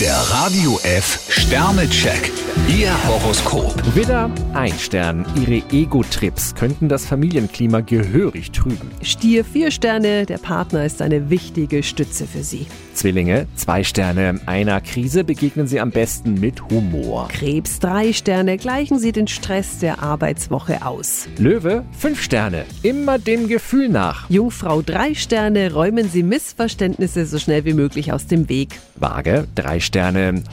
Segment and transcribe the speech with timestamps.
[0.00, 2.30] Der Radio F Sternecheck.
[2.68, 3.74] Ihr Horoskop.
[3.96, 5.26] Widder, ein Stern.
[5.40, 8.92] Ihre Ego-Trips könnten das Familienklima gehörig trüben.
[9.02, 12.66] Stier vier Sterne, der Partner ist eine wichtige Stütze für Sie.
[12.94, 14.40] Zwillinge, zwei Sterne.
[14.46, 17.28] Einer Krise begegnen Sie am besten mit Humor.
[17.28, 21.26] Krebs drei Sterne, gleichen Sie den Stress der Arbeitswoche aus.
[21.38, 22.66] Löwe, fünf Sterne.
[22.82, 24.28] Immer dem Gefühl nach.
[24.30, 28.78] Jungfrau drei Sterne, räumen Sie Missverständnisse so schnell wie möglich aus dem Weg.
[28.94, 29.87] Waage, drei Sterne.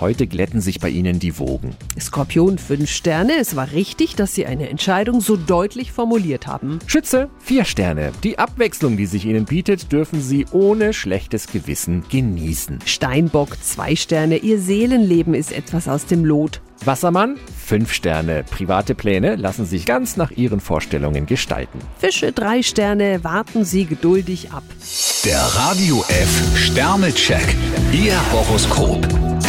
[0.00, 1.74] Heute glätten sich bei Ihnen die Wogen.
[1.98, 6.78] Skorpion fünf Sterne, es war richtig, dass Sie eine Entscheidung so deutlich formuliert haben.
[6.86, 8.12] Schütze, vier Sterne.
[8.24, 12.80] Die Abwechslung, die sich Ihnen bietet, dürfen Sie ohne schlechtes Gewissen genießen.
[12.84, 16.60] Steinbock zwei Sterne, Ihr Seelenleben ist etwas aus dem Lot.
[16.84, 18.44] Wassermann, fünf Sterne.
[18.50, 21.78] Private Pläne lassen sich ganz nach Ihren Vorstellungen gestalten.
[21.98, 24.64] Fische drei Sterne, warten Sie geduldig ab.
[25.24, 27.54] Der Radio F Sternecheck.
[27.92, 29.21] Ihr Horoskop.